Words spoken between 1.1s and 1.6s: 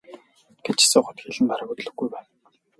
хэл нь